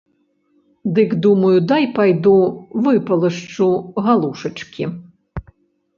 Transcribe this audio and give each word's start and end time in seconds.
Дык 0.97 1.09
думаю, 1.25 1.57
дай 1.73 1.83
пайду 1.99 2.33
выпалашчу 2.89 3.67
галушачкі. 4.09 4.83